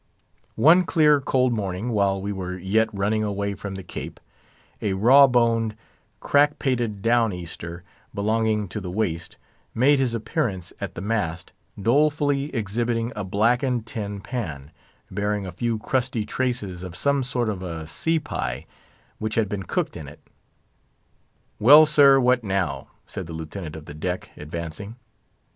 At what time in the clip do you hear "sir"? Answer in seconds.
21.85-22.19